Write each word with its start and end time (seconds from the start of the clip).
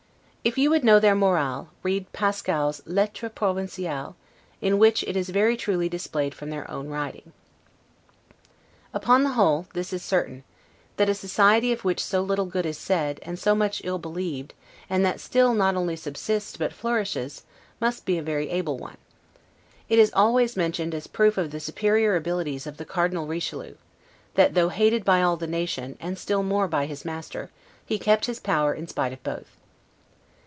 If 0.43 0.57
you 0.57 0.71
would 0.71 0.83
know 0.83 0.99
their 0.99 1.13
'morale' 1.13 1.69
read 1.83 2.11
Pascal's 2.13 2.81
'Lettres 2.87 3.31
Provinciales', 3.35 4.15
in 4.59 4.79
which 4.79 5.03
it 5.03 5.15
is 5.15 5.29
very 5.29 5.55
truly 5.55 5.87
displayed 5.87 6.33
from 6.33 6.49
their 6.49 6.67
own 6.67 6.89
writings. 6.89 7.31
Upon 8.91 9.21
the 9.23 9.33
whole, 9.33 9.67
this 9.75 9.93
is 9.93 10.01
certain, 10.01 10.43
that 10.97 11.09
a 11.09 11.13
society 11.13 11.71
of 11.71 11.83
which 11.85 12.03
so 12.03 12.23
little 12.23 12.47
good 12.47 12.65
is 12.65 12.79
said, 12.79 13.19
and 13.21 13.37
so 13.37 13.53
much 13.53 13.81
ill 13.85 13.99
believed, 13.99 14.55
and 14.89 15.05
that 15.05 15.19
still 15.19 15.53
not 15.53 15.75
only 15.75 15.95
subsists, 15.95 16.57
but 16.57 16.73
flourishes, 16.73 17.43
must 17.79 18.05
be 18.07 18.17
a 18.17 18.23
very 18.23 18.49
able 18.49 18.79
one. 18.79 18.97
It 19.89 19.99
is 19.99 20.09
always 20.11 20.57
mentioned 20.57 20.95
as 20.95 21.05
a 21.05 21.09
proof 21.09 21.37
of 21.37 21.51
the 21.51 21.59
superior 21.59 22.15
abilities 22.15 22.65
of 22.65 22.77
the 22.77 22.85
Cardinal 22.85 23.27
Richelieu, 23.27 23.75
that, 24.33 24.55
though 24.55 24.69
hated 24.69 25.05
by 25.05 25.21
all 25.21 25.37
the 25.37 25.45
nation, 25.45 25.97
and 25.99 26.17
still 26.17 26.41
more 26.41 26.67
by 26.67 26.87
his 26.87 27.05
master, 27.05 27.51
he 27.85 27.99
kept 27.99 28.25
his 28.25 28.39
power 28.39 28.73
in 28.73 28.87
spite 28.87 29.13
of 29.13 29.21
both. 29.21 29.57